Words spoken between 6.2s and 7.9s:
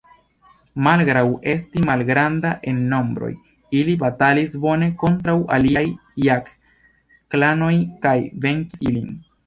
Jat-klanoj